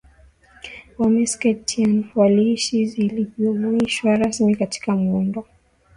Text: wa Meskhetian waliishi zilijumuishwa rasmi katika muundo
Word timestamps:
wa 0.97 1.09
Meskhetian 1.09 2.05
waliishi 2.15 2.85
zilijumuishwa 2.85 4.15
rasmi 4.15 4.55
katika 4.55 4.95
muundo 4.95 5.45